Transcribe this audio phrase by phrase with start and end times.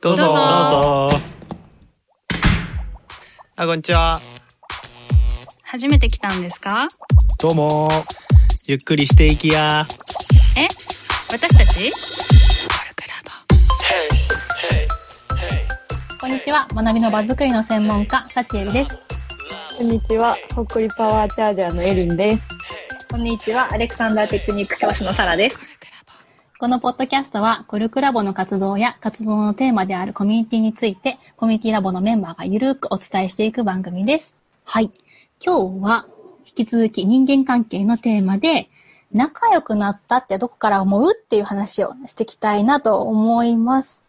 [0.00, 0.24] どうぞ。
[0.24, 1.18] どうぞどうぞ。
[3.54, 4.20] あ、こんにちは。
[5.62, 6.88] 初めて来たんですか？
[7.40, 7.88] どうも。
[8.66, 9.86] ゆっくりしていきや。
[10.56, 10.66] え？
[11.30, 11.92] 私たち？
[16.20, 16.66] こんにちは。
[16.74, 18.98] 学びの場作りの専門家、サチエルです。
[19.78, 20.36] こんにちは。
[20.56, 22.42] ほっこりパワーチャージャーのエリンです。
[23.10, 25.77] こんにちは、アレクサンダーテクニック教師のサラです。
[26.58, 34.36] このポッドキャストは、コルクラボの活動や活動のテーマであるコミュニティについて、コミュニティラボのメンバーがゆるくお伝えしていく番組です。
[34.64, 34.90] はい。
[35.44, 36.06] 今日は、
[36.44, 38.68] 引き続き人間関係のテーマで、
[39.12, 44.02] 仲良くなったってどこから思うっていう話をしていきたいなと思います。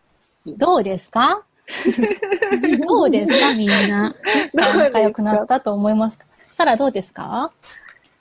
[0.48, 1.44] どうですか？
[2.88, 3.54] どうですか？
[3.54, 4.16] みんな。
[4.54, 6.26] 仲良くなったと思いますか？
[6.50, 7.52] サラどうですか？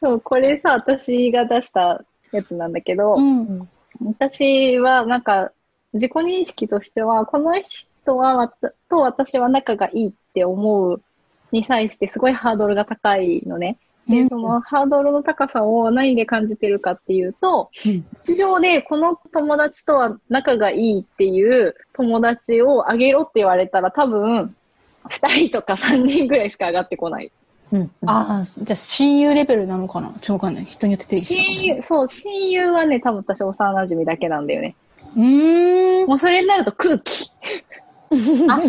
[0.02, 3.68] そう、これさ、私が出したやつなんだけど、うん。
[4.04, 5.52] 私はなんか、
[5.92, 8.52] 自己認識としては、この人は
[8.88, 11.02] と私は仲がいいって思う
[11.52, 13.78] に際してすごいハードルが高いのね。
[14.08, 24.54] で、うんそのハードルの高さを何で感じてるかっていうと、うん日常でこの友達とは仲がいいっていう友達をあげろって言われたら多分、
[25.08, 27.30] 二人とか三人ぐらいしか上がってこない。
[27.72, 27.90] うん。
[28.06, 30.08] ああ、じゃあ親友レベルなのかな？
[30.08, 30.64] ちょっとわかんない。
[30.64, 34.74] 人によって定義親友、そう、親友はね、多分私幼馴染だけなんだよね。
[35.16, 36.06] うーん。
[36.08, 37.30] もうそれになると空気。
[38.48, 38.68] あ、完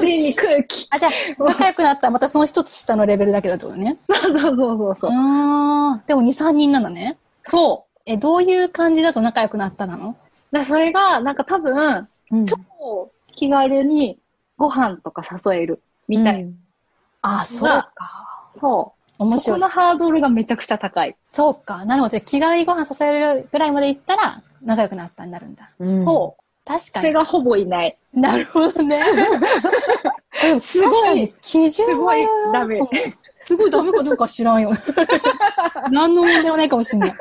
[0.00, 0.86] 全に空気。
[0.90, 3.96] あ、じゃあ、仲良くなったらまたその一つ下のレベルだけだってことね。
[4.06, 5.10] そうそうそうそう。
[5.10, 7.16] ああ、でも2、3人なんだね。
[7.44, 10.10] そえ、どういう感じだと仲良くなったなの？
[10.10, 10.54] う。
[10.54, 14.18] だそれが、なんか多分、うん超気軽に
[14.58, 15.82] ご飯とか誘える。
[16.06, 16.50] みたいな。
[17.22, 18.33] ああ、そうか。
[18.60, 19.22] そう。
[19.22, 19.40] 面白い。
[19.40, 21.16] そこのハードルがめちゃくちゃ高い。
[21.30, 21.84] そうか。
[21.84, 22.20] なるほど。
[22.20, 25.70] 気軽にご飯させるぐらいまで行ったら仲良くなったになるんだ。
[25.78, 26.04] うん。
[26.04, 26.42] そう。
[26.66, 27.02] 確かに。
[27.02, 27.96] それがほぼいない。
[28.12, 29.00] なるほどね。
[30.42, 32.80] で もすごい基準すごはいダメ。
[33.46, 34.70] すごいダメかどうか知らんよ。
[35.90, 37.14] 何の問題もないかもしんない。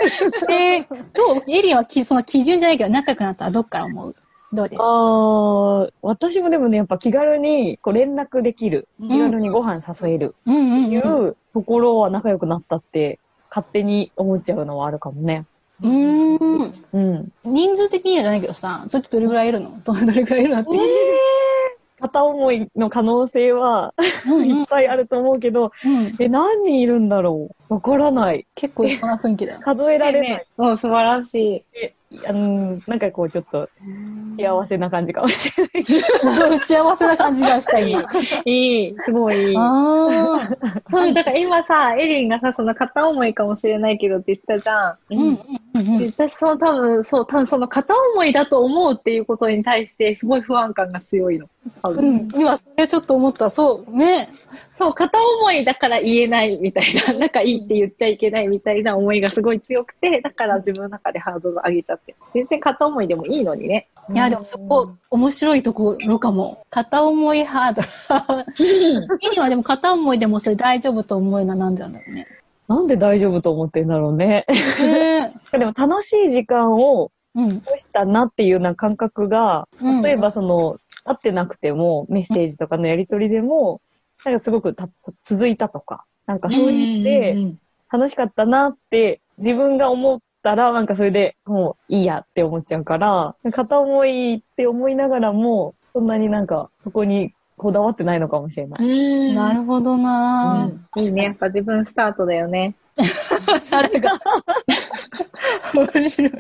[0.50, 1.44] えー、どう？
[1.48, 4.16] エリアはきその基準じゃないけど仲良くなったらどっから思う？
[4.54, 8.88] どうですああ、私もでもね、やっぱ気軽にこう連絡できる。
[9.00, 13.20] うん気軽にご飯誘えるっていうところは仲良くなったって
[13.50, 15.46] 勝手に思っちゃうのはあるかもね。
[15.82, 15.90] うー
[16.68, 16.74] ん。
[16.94, 17.32] うん。
[17.44, 19.80] 人数的にはじゃないけどさ、それってどれぐらいいるの？
[19.84, 20.70] ど どれぐらいいるのって。
[22.00, 23.94] 片思いの可能性は
[24.46, 27.56] いっぱいあると思うけど、うんえ、何人いるんだろう？
[27.70, 28.46] わからない。
[28.56, 29.60] 結構そんな雰囲気だよ。
[29.62, 30.46] 数えられない。
[30.58, 31.64] うん、素晴らしい。
[32.28, 33.68] あの、なんかこうちょっと
[34.38, 35.84] 幸せな感じかもしれ
[36.24, 36.60] ない。
[36.60, 38.04] 幸せな感じがした今。
[38.46, 38.96] いい。
[39.00, 39.58] すごいいい。
[39.58, 40.80] ああ。
[40.92, 44.98] そう、だから今さ、エリンがさ、その片思いかもしれないけどって言ったじゃん。
[45.10, 45.38] うんうん
[45.76, 51.48] うんで私、その多分、そう、多分その片思いだと思うっていうことに対して、すごい不安感が強いの。
[51.82, 52.30] 多分うん。
[52.36, 53.50] 今それちょっと思った。
[53.50, 53.98] そう。
[53.98, 54.30] ね。
[54.78, 62.16] そう、片思いだから言えないみたいな、仲いいって言っちゃいけないみたいな思いがすごい強くて、だから自分の中でハードル上げちゃって。
[62.34, 63.88] 全然片思いでもいいのにね。
[64.12, 66.66] いや、でもそこ、面白いところかも。
[66.70, 67.88] 片思いハードル。
[69.28, 72.28] エリはでも片思いでもそれ大丈夫と思うのはなんでなんだろうね。
[72.68, 74.46] なんで大丈夫と思ってんだろうね。
[74.80, 77.62] ね でも楽しい時間をうん。
[77.62, 83.82] 過ごしたなっていうような感覚が、うん例えばその、会ってなくても、メッセージとかのやりとりでも、
[84.26, 84.90] なんかすごくた
[85.22, 87.56] 続いたとか、なんかそう言って、
[87.92, 98.86] 楽しかったなって自分が思ったら、なんかそれでもういいやって思っちゃうから、片思いって思いながらも、そんなになんかそこにこだわってないのかもしれない。
[98.86, 99.34] うん。
[99.34, 101.02] なるほどなぁ。
[101.02, 101.24] いいね。
[101.24, 102.76] やっぱ自分スタートだよね。
[102.98, 104.12] シャレが。
[105.74, 106.32] 面白い。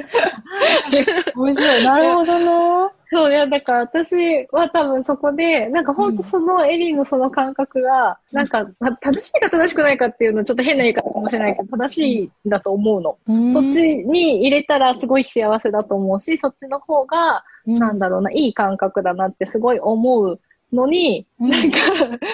[1.35, 1.83] 面白い。
[1.83, 13.17] なるほどなそう、いや、だから私は多分そこで、なんか本当そのエリーのその感覚が、なんか、ま正しいか正しくないかっていうのはちょっと変な言い方かもしれないけど、正しいんだと思うの。
[13.27, 13.53] ぁ。
[13.53, 20.39] そっちに入れたらすごい幸せだと思うし、そっちの方が、うんなんだろうな、いい感覚だなってすごい思う
[20.73, 21.77] のに、うんなんか、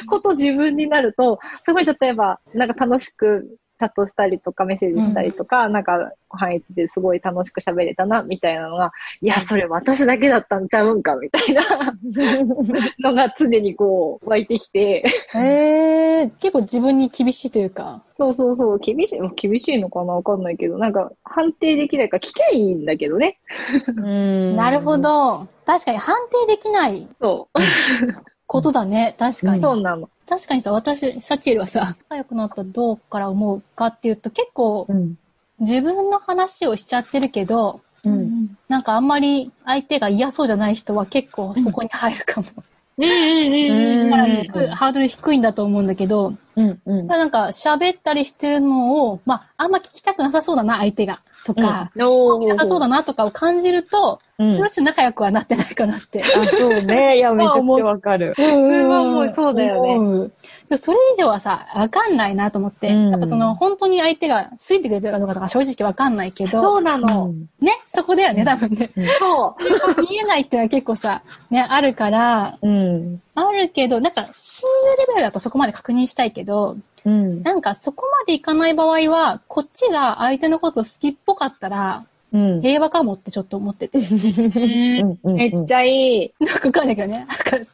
[0.08, 8.92] こと自分になると、すごい例えば、なんか楽しくチャットしたりとかメッセージしたりとか、なんかご飯行ってすごい楽しく喋れたな、みたいなのが、
[9.22, 11.62] いや、それ私だけだったんちゃうんか、みたいな
[13.00, 18.04] のが常にこう湧いてきて、えー、結構自分に厳しいというか。
[18.18, 23.40] そうそうそう、厳しい、厳しいのかなわかんないけど、なんか判定できないから聞きゃいいんだけどね。
[23.88, 24.98] うんなるほ。
[24.98, 25.48] ど。
[25.66, 26.18] 確かに判
[26.48, 27.60] 定できないそう。
[28.50, 29.16] ことだね。
[29.20, 29.62] 確かに。
[29.62, 30.10] そうなの。
[30.28, 35.18] 確かにさ、私、サチエルはさ、仲良くなったらどうから思うかっていうと、結構うん。
[35.60, 38.58] 自分の話をしちゃってるけど、うん。
[38.68, 42.48] なんかあんまり相手が嫌そうじゃない人は結構そこに入るかも。
[42.48, 42.64] うんうん
[43.02, 46.82] うんだからうん低いハードル低いんだと思うんだけど、うん。
[46.86, 47.08] うん。
[47.08, 51.22] なんか喋ったりしてるのを、まあ、あんま聞きたくなさそうだな、相手が。
[51.46, 56.24] とか、おなさそうだなとかを感じると、うんその人仲良くはなってないかなって。
[56.24, 57.18] あ、そうね。
[57.18, 58.34] いや、 めちゃくちゃわかる。
[58.38, 60.30] そそれはもうそうだよ
[60.70, 67.28] ねそれ以上はさ、わかんないなと思って、うんやっぱその、本当に相手がついてくれてるかどうかとか正直わかんないけど、そうなの。
[67.28, 68.90] んね、そこだよね、多分ね。
[69.20, 69.56] そ
[69.98, 70.02] う。
[70.02, 73.22] 見えないってのは結構さ、ね、あるから、うん。
[73.36, 77.44] あるけど、なんか、親友レベルだとそこまで確認したいけど、うん。
[77.44, 82.62] なんかそこまでいかない場合は、こっちが相手のこと好きっぽかったら、うん。
[82.62, 83.98] 平和かもってちょっと思ってて。
[83.98, 87.28] うんめっちゃいい、なんかわかんないけどね。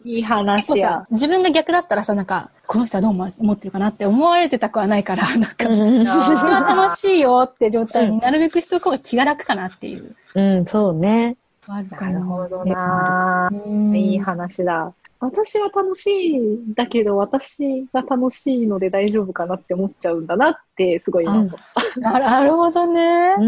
[0.05, 6.05] いい結構話やさ。、自分が逆だったらさ、なんか、この人はどう思思ってるかなって思われてたくはないから、なんか、うん。
[6.05, 10.15] 私は楽しいよって状態になるべくしておく方が気が楽かなっていう。
[10.35, 11.37] うん、そうね。
[11.73, 12.49] あるかなるほな。
[12.49, 14.93] どなうんいい話だ。
[15.19, 21.99] 私は楽しいんだけど、私が楽しいので大丈夫かなって思っちゃうんだなって、すごい今思った。
[21.99, 23.35] ななるほどね。
[23.39, 23.43] う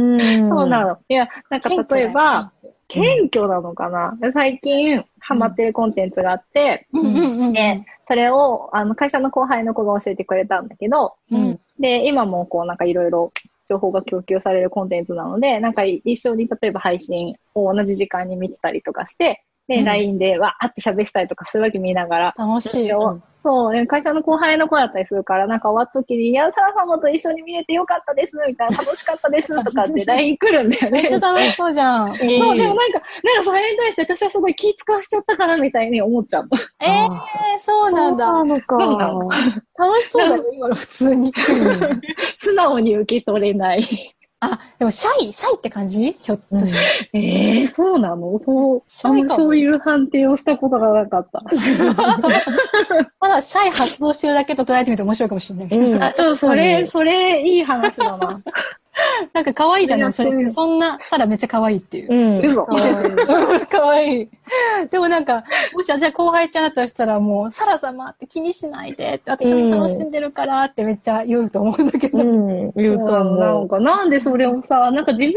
[0.46, 0.50] ん。
[0.50, 0.98] そうなの。
[1.10, 2.52] いや、なんか例えば、
[2.88, 3.04] 謙
[3.34, 7.54] 虚なのかな最近ハマってるコンテンツがあって、うんうんうん。
[7.54, 11.60] で、それを、あの、会社の後輩の子が教えてくれたんだけど、うん。
[11.80, 13.34] で、今もこうなんかいろいろ
[13.68, 22.34] 情報が供給されるコンテンツなので、なんか一緒に例えば配信を同じ時間に見てたりとかして、で、うん LINE でわーって喋ったりとかするわけ見ながら。
[22.38, 23.22] 楽しいよ。
[23.47, 31.03] そう、で会社の後輩の子だったりするから、なんか終わった時に、いや、サラ様と一緒に見れてよかったです、みたいな、楽しかったです、とかって LINE 来るんだよね。
[31.03, 32.07] めっちゃ楽しそうじゃん。
[32.09, 36.49] そう、でもなんか、なんかそれに対して私はすごい気使わしちゃったかな、みたいに思っちゃう。
[36.81, 38.25] ええー、そうなんだ。
[38.25, 38.77] そうなのか。
[39.77, 41.31] 楽しそうだよ、今の普通に。
[42.39, 43.83] 素直に受け取れない。
[44.39, 46.16] あ、でもシャイ、シャイって感じ？
[46.22, 47.10] ひょっとして。
[47.13, 48.38] ええそうなの？
[48.38, 51.42] そう、あんまそういう判定をしたことがなかった。
[53.19, 55.68] まだシャイ発動してるだけと捉えてみて面白いかもしれない。
[55.80, 56.04] うん。
[56.04, 58.42] あ、ちょ、それ、それ、いい話だな。
[59.33, 60.49] なんか可愛いじゃん、でもそれ。
[60.49, 62.13] そんな、サラめっちゃ可愛いっていう。
[62.13, 62.45] うん。
[62.45, 64.29] 嘘かわいい可愛い。
[64.89, 72.19] でもなんか、もしじゃあ後輩ちゃんだったとしたらもう、サラ様って気にしないでって、私も楽しんでるからってめっちゃ言うと思うんだけど。
[72.19, 72.71] うん。
[72.75, 73.39] 言うと思う。
[73.39, 75.33] なんか、なんでそれをさ、なんか自分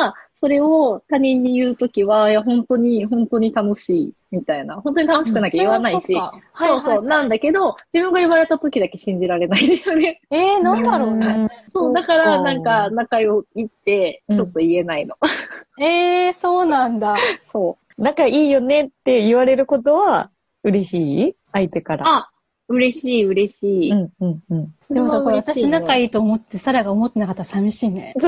[0.00, 4.76] が、それを他人に言うときは、いや、本当に、本当に楽しい、みたいな。
[4.76, 6.14] 本当に楽しくなきゃ言わないし。
[6.54, 7.02] そうそう。
[7.04, 10.20] なんだけど、自分が言われたときだけ信じられないんだよね。
[10.30, 11.48] えー、なんだろうね。
[11.72, 15.16] そう、だから、なんか、仲良いって、ちょっと言えないの。
[15.84, 17.16] えー、そうなんだ。
[17.52, 18.02] そう。
[18.02, 20.30] 仲いいよねって言われることは
[20.62, 21.34] 嬉しい？
[21.52, 22.06] 相手から。
[22.06, 22.30] あ、
[22.68, 23.90] 嬉しい、嬉しい。
[23.90, 24.74] うん、うん、うん。
[24.88, 26.02] でもさ、これ私仲い。
[26.02, 28.14] いいと思って、サラが思ってなかったら寂しいね。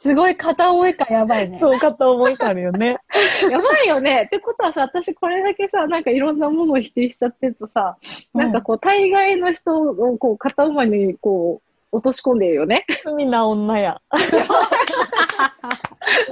[0.00, 1.58] すごい片思い感やばいね。
[1.60, 2.96] そうかと思いかあるよね。
[3.50, 4.24] やばいよね。
[4.24, 7.98] ってことはさ、私これだけさ、なんかいろんなものを否定しちゃってるとさ、
[8.32, 12.86] なんかこう、大概の人をこう、片思いにこう、落とし込んでるよね。
[13.04, 14.00] 罪な女や。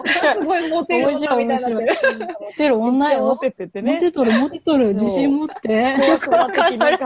[0.07, 2.19] すごいモテる面白い女みたいになってる。
[2.41, 3.21] モテる女よ。
[3.25, 3.95] モテててね。
[3.95, 4.95] モテとる、モテとる。
[4.95, 5.95] 自信持って。
[6.09, 6.99] よくわかんない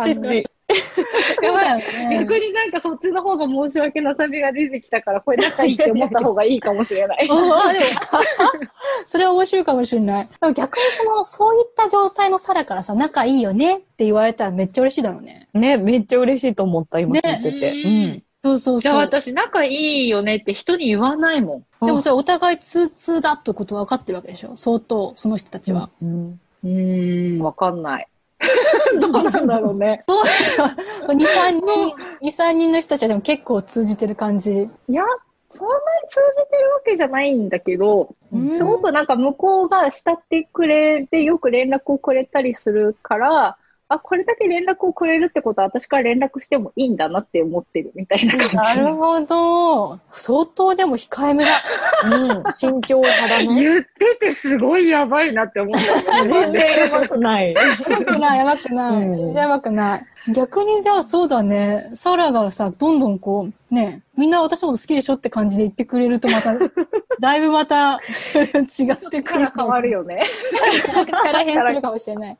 [1.43, 2.19] らしいね。
[2.21, 7.29] 逆になんかそっちの方が申し訳なさみが出てきたから、これ仲いいって思った方がいいかもしれない。
[7.31, 7.35] あ
[7.69, 7.85] あ、でも、
[9.07, 10.29] それは面白いかもしれない。
[10.41, 15.49] でも逆にその、そういった状態のサラからさ、仲いいよねって言われたらめっちゃ嬉しいだろうね。
[15.55, 17.73] ね、めっちゃ嬉しいと思った、今聞いてて。
[17.73, 19.03] ねそうそうじゃあそう。
[19.03, 21.87] 私仲いいよねって人に言わないもん。
[21.87, 25.91] でもそれお互い通通だってこと分かってるわけでしょ相当、その人たちは。
[26.03, 26.41] うん。
[26.65, 28.09] うーん、わかんない。
[29.01, 30.03] どうなんだろうね。
[30.09, 30.71] そうだよ。
[31.09, 34.51] 2、3人、2、3人の人たちはでも結構通じてる感じ。
[34.53, 35.05] いや、
[35.49, 43.59] そんなに通じてるわけじゃないんだけど、うんすごくなんか向こうが慕ってくれて、よく連絡をくれたりするから、
[43.93, 48.57] あ、これだけ連絡をくれるってことは私から連絡してもいいんだなって思ってるみたいな感じ。
[48.57, 50.01] なるほど。
[50.13, 51.51] 相当でも控えめだ。
[52.05, 52.53] うん。
[52.53, 53.61] 慎重派だね。
[53.61, 56.25] 言っててすごいやばいなって思った。
[56.25, 57.53] 全然やばくない。
[57.53, 59.03] やばくない、やばくない。
[59.03, 60.07] うんやばくない。
[60.29, 61.91] 逆にじゃあそうだね。
[61.95, 66.55] サラがさ、どんどんこう、ね、みんな私のこと好きでしょって感じで言ってくれるとまた、
[67.19, 67.95] だいぶまた
[68.35, 69.51] 違ってくる。
[69.55, 70.23] 変わるよね。
[70.85, 72.39] キャラ変するかもしれない。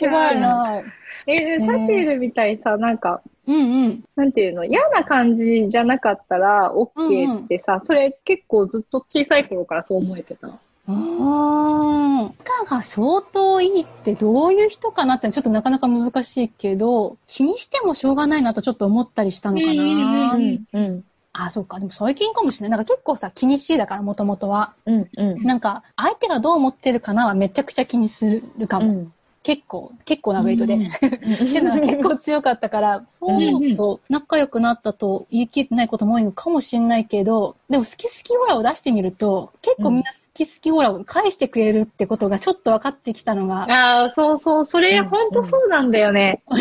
[0.00, 0.84] 間違いない。
[1.26, 4.04] えー、サテールみたいさ、なんか、うんうん。
[4.16, 10.48] なんていうの、嫌な感じじゃなかったら OK ってさ、それ結構ずっと小さい頃からそう思えてた。
[10.86, 12.32] ああ。
[12.64, 20.34] 仲が相当いいってどういう人かなってちょっとなかなか難しいけど、気にしてもしょうがないなとちょっと思ったりしたのかな。
[20.34, 20.64] うん。
[20.72, 21.04] うん。
[21.32, 21.78] あ、そうか。
[21.78, 22.78] でも最近かもしれない。
[22.78, 24.74] なんか結構さ、気にしいだから、もともとは。
[24.86, 25.42] うんうん。
[25.42, 28.86] なんか、相手がどう思ってるかなはめちゃくちゃ気にするかも。
[28.86, 29.12] うん
[29.44, 30.74] 結構、結構なウェイトで。
[30.74, 30.86] うん。
[30.90, 46.42] っていうのは結構強かったから、そう思うと仲良くなったと言い切ってないことも多いのかもしれないけど、でも好き好きオーラを出してみると、結構みんな好き好きオーラを返してくれるってことがちょっと分かってきたのが、ああ、そうそう、それ、うんほんとそうなんだよね。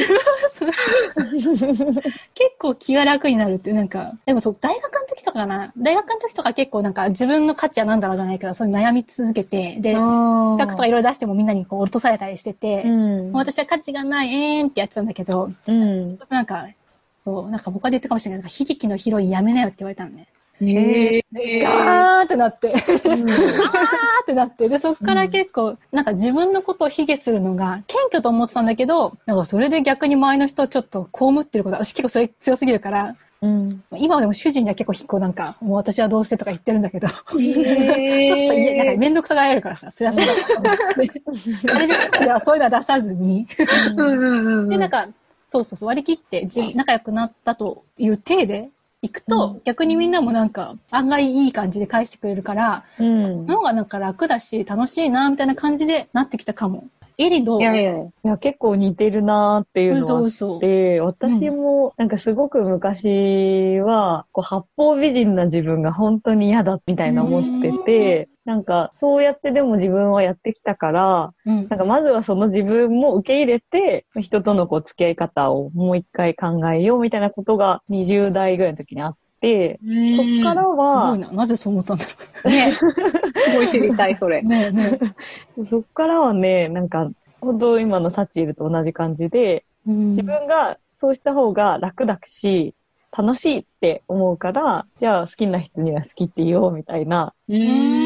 [2.36, 12.88] 結構気が楽になるっていう、なんか、でもそう、大学の時とかかな、大学の時とか結構なんか自分の価値は何だろうじゃないけど、そういう悩み続けて、で、学学とかいろいろ出してもみんなにこう落とされたりしてて、う
[13.30, 16.18] ん私は価値がない、えーんってやってたんだけど、うん。
[16.30, 16.68] なんか、
[17.24, 18.42] そう、なんか他で言ったかもしれない。
[18.42, 20.28] なんか悲劇のヒロインやめなよって言われたのね。
[20.62, 33.84] へえガーンってなって、あーってなって、で、そっから結構、なんか自分のことを卑下するのが謙虚と思ってたんだけど、なんかそれで逆に周りの人をちょっと被ってること、私結構それ強すぎるから、うん。
[33.98, 40.34] 今はでも主人には結構引っこなんか、もう私はどうしてとか言ってるんだけど、そうするとへ家なんかえめんどくさがられるからさ、そりゃそうだ。
[40.34, 41.08] なるべ
[42.10, 43.46] くではそういうのは出さずに、
[43.98, 45.10] うんうんうんで、なんか、
[45.52, 48.70] そうそうそう、割り切ってじ仲良くなったという体で
[49.02, 53.46] 行くと、逆にみんなもなんか、案外いい感じで返してくれるから、うん。
[53.46, 56.86] の方がなんか楽だし、楽しいな、みたいな感じでなってきたかも。
[57.18, 58.38] エリどういやいやいや。
[58.38, 60.60] 結構似てるなーっていうのはあっ。
[60.60, 79.23] て、私もなんかすごく昔は、こう、八方美人な自分が本当に嫌だみたいな思ってて、なんかそうやってでも自分はやってきたから、うんなんかまずはその自分も受け入れて、人とのこう付き合い方をもう一回考えようみたいなことが20代ぐらいの時にあって、
[80.16, 81.32] そっからすごはいな。
[81.32, 82.06] なぜそう思ったんだ
[82.44, 82.72] ろね。
[82.72, 82.86] す
[83.56, 84.48] ごい知りたい、それう。。
[84.48, 85.00] ねえね
[85.70, 87.10] そっからはね、なんか、
[87.42, 92.74] 本当今のサチエルと同じ感じで、自分がそうした方が楽だし、
[93.16, 98.03] 楽しいって思うから、じゃあ好きな人には好きって言おうみたいなううーん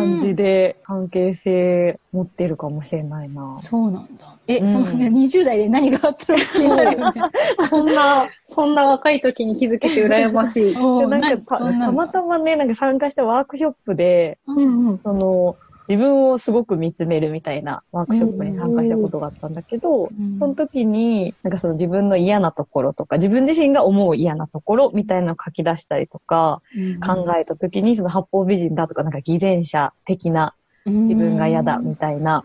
[0.00, 3.58] 感じで関係性持ってるかもしれないな。
[3.60, 4.36] そうなんだ。
[4.46, 7.22] え、うんそのね、20代で何があったのか気になるよね。
[7.70, 10.74] そんな、そんな若い時に気づけて羨ましい。
[11.08, 15.00] なんか何たまたまね、なんか参加したワークショップで、うんうん。
[15.02, 15.56] その、
[15.88, 20.38] 自分をすごく見つめるみたいなワークショップに参加したことがあったんだけど、うん。
[20.38, 26.62] その時に、なんかその自分の嫌なところとか、自分自身が思う嫌なところみたいなのを書き出したりとか、
[27.04, 30.54] 考えた時に、その八方美人だとか、なんか偽善者的な
[30.86, 32.44] 自分が嫌だみたいな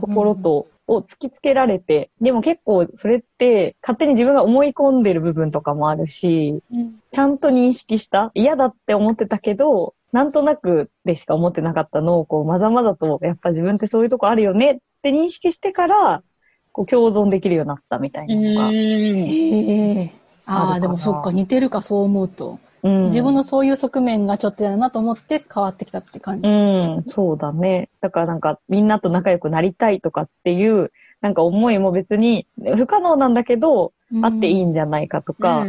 [0.00, 6.62] ところと、を突きつけられて、でも結構それって勝手に自分が思い込んでる部分とかもあるし、
[7.10, 16.22] ちゃんと認識した嫌だって思ってたけど、なんとなくでしか思ってなかったのを、こう、まざまざと、やっぱ自分ってそういうとこあるよねって認識してから、
[16.72, 18.72] こう、共存できるようになったみたいなのが。
[18.72, 20.12] へえ。
[20.46, 22.52] ああ、でもそっか、似てるか、そう思うと。
[22.52, 22.58] うん
[23.06, 26.48] 自分のそういう側面がちょっと嫌だなと思って変わってきたって感じ。
[26.48, 26.50] う
[27.00, 27.88] ん、そうだね。
[28.00, 32.46] だからなんか、みんなと仲良くなりたいとかっていう、なんか思いも別に
[32.76, 35.66] 不可能なんだけど、あっていいんじゃないかとか、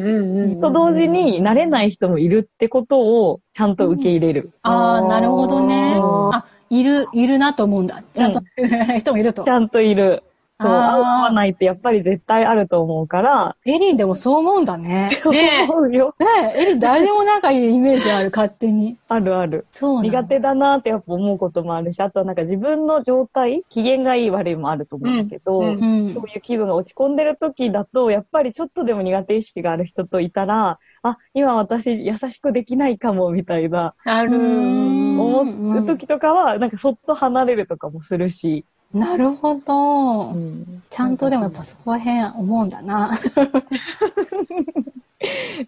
[0.61, 4.51] と同時に慣れない人もいるってことをちゃんと受け入れる。
[4.61, 5.97] ああ、なるほどね。
[5.97, 8.03] うんあ、いる、いるなと思うんだ。
[8.13, 8.41] ちゃんと、
[8.97, 9.49] 人もいるとち。
[9.49, 10.23] ゃんといる。
[10.61, 15.09] そう、あー合う合わないってやっぱり絶対あると思うから、エリンでもそう思うんだね。
[15.31, 16.15] ね思うよ。
[16.19, 16.25] ね
[16.55, 18.97] え、エリン誰でもなんかいいイメージある、勝手に。
[19.07, 19.65] あるある。
[19.71, 34.37] そう苦手だなってやっぱ思うこともあるし、あとはなんか自分の状態、機嫌がいい悪いもあると思うんだけど、うんうんうんそういう気分が落ち込んでる時だと、やっぱりちょっとでも苦手意識がある人といたら、あ、今私優しくできないかも、みたいな、ある。
[34.37, 40.31] うん思う時とかは、なんかそっと離れるとかもするし、なるほど。
[40.31, 43.11] うんちゃんとでもやっぱそこら辺思うんだな。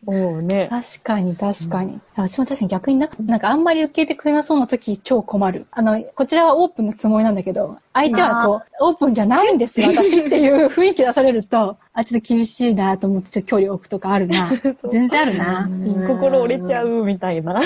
[0.06, 0.68] 思うね。
[0.70, 2.00] 確かに確かに。
[2.16, 5.68] 私も確かに逆になんかなんかあんまり受け入れてくれなそうな時超困る。
[5.72, 14.50] あの、こちらはオープンのつもりなんだけど、相手はこう、オープンじゃないんですよ、私っていう雰囲気出されると、あ、ちょっと厳しいなと思ってちょっと距離を置くとかあるな。
[14.90, 15.70] 全然あるな。
[16.08, 17.60] 心折れちゃうみたいな。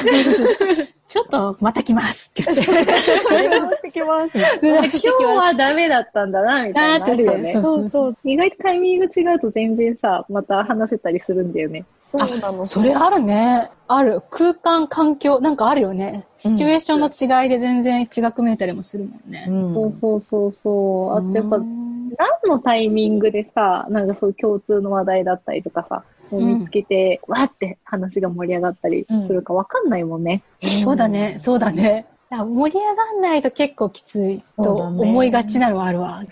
[1.07, 3.33] ちょっとまた来ますって言って。
[3.33, 4.31] やり直してきます。
[4.65, 7.75] 今日はダメだったんだな、みたいなのあるよねそ。
[7.75, 8.15] うそう。
[8.23, 11.85] 意外とタイミング違うと全然さ、また話せたりするんだよね。
[12.11, 12.65] そうなの。
[12.65, 13.69] それあるね。
[13.87, 14.21] ある。
[14.31, 16.25] 空間、環境、なんかあるよね。
[16.37, 19.45] シチュエーションの違いで全然違く見えたりもするもんね。
[19.47, 21.29] うんそうそうそうそう。
[21.29, 21.74] あとやっぱ、うん
[22.17, 26.03] 何のタイミングでさ、なんかそういう共通の話題だったりとかさ、
[26.35, 30.41] ん見つけて、わーって話が盛り上がったりするかわかんないもんね。
[30.83, 32.07] そうだね、そうだね。
[32.29, 36.23] だ盛り上がんないと結構きついと思いがちなのはあるわ。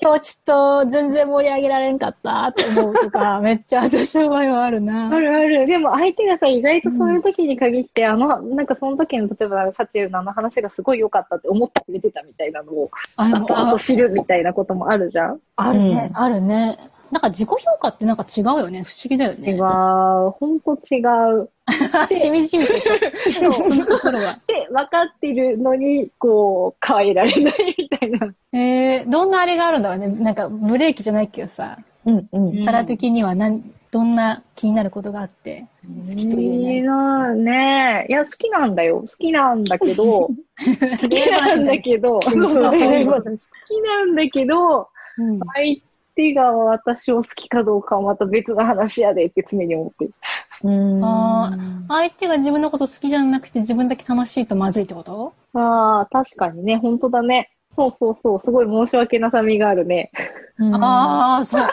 [0.00, 5.14] 今 日ちょっと全然盛り上げられんかったって思うとか、 めっちゃ私の場合はあるな。
[5.14, 5.66] あるある。
[5.66, 15.40] でも相手がさ、意外とそういう時に限って、あの、なんかその時の、例えば、サチエルのあの話がすごい良かったって思ってくれてたみたいなのを、あでも後々知るみたいなこともあるじゃん。
[15.56, 16.78] あるね、うんあるね。
[17.10, 18.82] なんか自己評価ってなんか違うよね。
[18.82, 19.52] 不思議だよね。
[19.52, 19.60] 違う。
[19.60, 20.98] ほんと違
[21.40, 21.48] う。
[22.14, 22.72] しみじみと。
[23.30, 23.52] そう。
[23.52, 24.32] そのところは。
[24.32, 28.34] って分かってるのに、こう、変えられないみたいな。
[28.52, 30.08] えー、どんなあれがあるんだろうね。
[30.08, 32.52] なんかブレーキじゃないけどさ、うんうん。
[32.52, 33.62] キャラ的にはなん
[33.94, 35.66] どんな気になることがあって、
[36.08, 36.44] 好きとい。
[36.44, 39.02] いいなねいや、好きなんだよ。
[39.02, 40.28] 好きなんだけど、 好
[41.08, 45.80] きなんだけど、 好きなんだけど、うん相
[46.16, 50.14] 手が私を好きかどうかはまた別の話やでって常に思ってる。
[50.64, 51.04] うん。
[51.04, 51.52] あ
[51.88, 55.32] 相手が自分のこと好きじゃなくて自分だけ楽しいとまずいってこと？
[55.52, 57.50] ああ、確かにね、本当だね。
[57.76, 60.10] そうそうそう、すごい申し訳なさみがあるね。
[60.58, 61.68] うんああ、そう。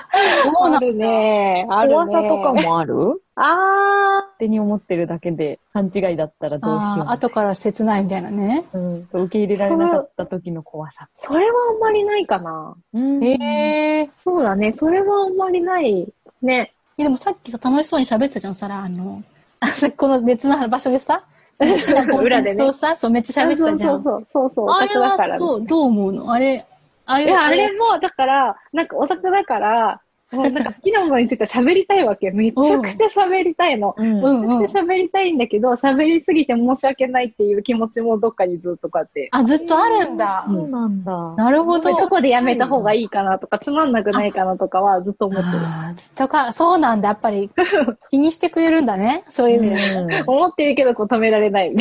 [0.56, 1.68] そうなんだあるね。
[1.70, 1.96] あるね。
[1.96, 3.22] 怖さとかもある？
[3.36, 8.66] あ勝手に思ってるだけで勘違いだったらどうしよあー後から切ないみたいなね。
[8.74, 8.78] う。
[8.78, 9.08] うん。
[9.12, 11.04] 受け入れられなかった時の怖さ。
[11.04, 12.76] あ、それはあんまりないかな。
[12.94, 16.12] うんええそうだね、それはあんまりない。
[16.42, 16.74] ね。
[17.04, 19.24] でもさっきさ、楽しそうに喋ってたじゃん、さら、あの、
[19.60, 19.68] あ
[19.98, 23.88] この別の場所でさ、その好きなコンテ裏でねンツをさ、そう、めっちゃ喋ってたじゃ。
[23.88, 25.40] そうんそうそう、そうあれはクだからね。
[25.40, 26.32] どう、どう思うの？
[26.34, 26.66] あれ、
[27.06, 32.32] ああいういや、あれも、だから、なんかオタクだから、もうなんか好きなものについて喋りたいわけ。
[32.32, 33.94] めちゃくちゃ喋りたいの。
[33.98, 39.30] うんうんうんめちゃくちゃ喋りたいんだけど、喋りすぎて申し訳ないっていう気持ちもどっかにずっとこうやって。
[39.32, 40.46] あ、ずっとあるんだ。
[40.48, 41.34] そうなんだ。
[41.38, 41.90] なるほど。
[41.92, 45.58] どこでやめた方がいいかなとか、つまんなくないかなとかはずっと思ってる。
[45.58, 47.50] あーずっとか、そうなんだ、やっぱり。
[48.10, 49.24] 気にしてくれるんだね。
[49.28, 50.24] そういう意味で。
[50.26, 51.76] 思ってるけど、こう止められない。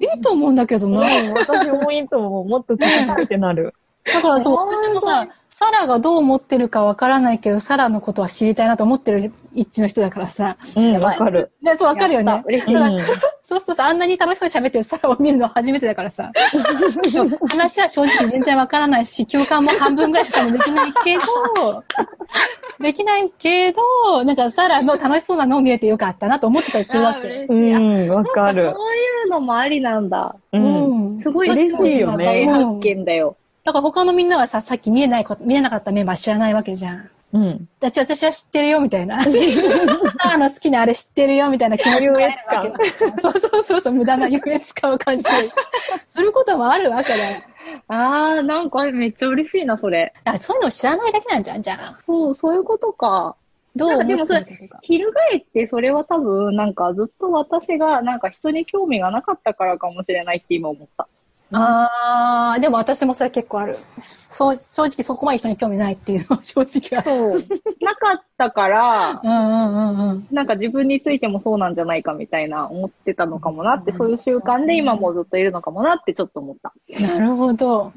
[0.00, 1.00] いいと思うんだけどな。
[1.00, 2.48] うん私もいいと思う。
[2.48, 3.74] もっと聞きたくてなる。
[4.04, 5.26] だからそう、私もさ、
[5.58, 10.56] サラがどう思ってるかわからないけど、サラのことは知りたいなと思ってる一致の人だからさ。
[10.76, 11.50] うん、わかる。
[11.60, 12.44] で、そう、わかるよね。
[12.46, 13.00] 嬉しいだからうん
[13.42, 16.30] そうするとさ、あんなに楽しそうに喋ってるサラを見るのは初めてだからさ。
[17.48, 21.84] 話は正直全然わからないし、共感も半分ぐらいしかできないけど、
[22.78, 27.46] できないけど、なんかサラの楽しそうなのを見れてよかったなと思ってたりするわけ。
[27.48, 28.62] うん、わかる。
[28.62, 28.74] そうい
[29.26, 30.36] うのもありなんだ。
[30.52, 31.16] うん。
[31.16, 33.36] んすごい嬉しいよね大発見だよ。
[33.68, 37.10] だから他のみんなはさ、さっき見えない見えなかったメンバー知らないわけじゃん。
[37.34, 37.68] うん。
[37.82, 39.20] 私私は知ってるよ、みたいな。
[40.22, 42.68] サラの好きなあれ知ってるよ、みたいな気持ちになれるわけ。
[43.20, 45.52] そうそうそうそう、無駄な優越感を感じたり
[46.08, 47.42] することもあるわけだよ。
[47.88, 50.14] あー、なんかめっちゃ嬉しいな、それ。
[50.24, 51.98] だからそういうのを知らないだけなんじゃん、じゃあ。
[52.06, 53.36] そう、そういうことか。
[53.76, 54.04] どう？
[54.06, 54.46] でもそれ
[54.80, 56.94] 翻ってそれは多分、なんか。
[56.94, 58.30] ずっと私がなんか。
[58.30, 59.34] 人に興味がなか。
[59.34, 59.66] ったか。
[59.66, 59.90] らか。
[59.90, 61.06] もしれないって今思った。
[61.50, 63.78] あー、でも私もそれ結構ある。
[64.30, 67.10] そう、正直そこまで人に興味ないっていうのは 正直ある。
[67.10, 67.84] そう。
[67.84, 70.26] なかったから、うんうんうんうん。
[70.30, 76.72] なんか自分についてもそうなんじゃないかみたいな思ってたのかもなって、そういう習慣で今もずっといるのかもなってちょっと思った。
[77.00, 77.92] なるほど。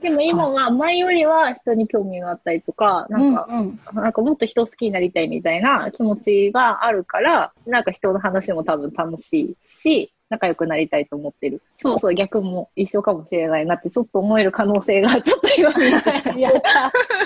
[0.00, 11.62] でも今は前よりは人に興味があったりとか、なんか、うんうん、なんかもっと人好きになりたいみたいな気持ちがあるから、なんか人の話も多分楽しいし、仲良くなりたいと思ってる。
[11.78, 16.30] そうそう、逆も一緒かもしれないなってちょっと思える可能性が ちょっと今見えてきた。
[16.38, 16.52] やっ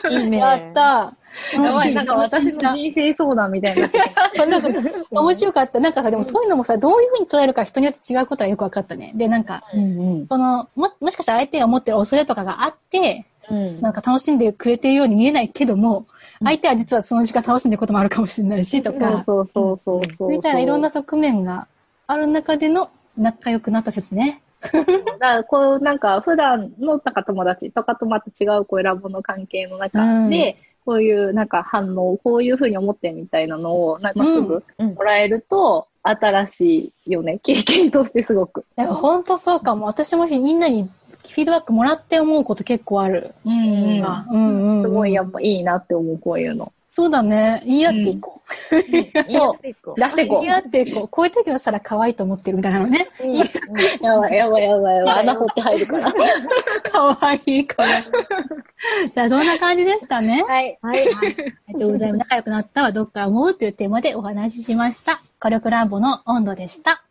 [0.03, 0.09] た。
[0.09, 0.39] いいね。
[0.39, 1.15] やった。
[1.53, 4.47] やばい、なんか私の人生相談みたいにな。
[4.47, 5.81] ななんか、面白かった。
[5.81, 9.13] なんかさ、でもそういうのもさ、どういうふうに捉えるか人によって違うことはよく分かったね。
[9.15, 10.27] で、なんか、うんうん。
[10.27, 16.07] その、も、もしかしたら相手が持ってる恐れとかがあって、うんなんか楽しんでくれてるように見えないけども、
[16.45, 20.29] 相手は実はその時間楽しんでることもあるかもしれないし、とか、そうそうそうそうそう。
[20.31, 21.67] みたいないろんな側面が
[22.11, 24.43] ある中での仲良くなった説ね。
[24.73, 37.39] だからこうなんか普段のなんか友達とかとまた違うこうラボの関係の中で、こういうなんか反応、こういうふうに思ってみたいなのをなんかすぐうんもらえると、新しいよね。
[37.45, 38.65] 経験としてすごく。
[38.75, 39.87] だから本当そうかも。
[39.87, 40.91] 私もみんなに
[41.29, 43.35] フィードバックもらって思うこと結構ある。
[43.45, 46.73] うんあうんうんうんすごいやっぱいいなって思う、こういうの。
[47.01, 47.63] そうだね。
[47.65, 48.51] 言い合っていこう。
[49.33, 49.95] そう。
[49.97, 51.09] 出していこ言い合っていこう。
[51.09, 53.09] こういう時のさら可愛いと思ってるみたいなのね。
[53.25, 54.05] う。
[54.05, 55.19] やばいやばいやばいやばい。
[55.21, 56.15] 穴掘って入るから。
[56.93, 58.03] 可愛いから。
[58.03, 60.45] じゃあそんな感じですかね。
[60.47, 60.79] はい。
[60.83, 61.09] はい。
[61.09, 62.19] ありがとうございます。
[62.19, 65.23] 仲良くなったはどっから思うというテーマでお話ししました。
[65.41, 67.03] コルクラボの温度でした。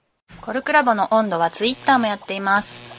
[0.41, 2.98] コルクラボの温度はツイッターもやっています。